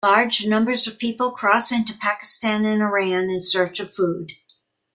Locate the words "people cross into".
0.97-1.95